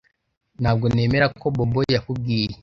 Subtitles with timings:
[0.61, 2.53] Ntabwo nemera ko Bobo yakubwiye